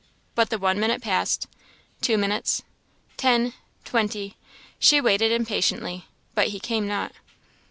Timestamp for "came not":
6.59-7.11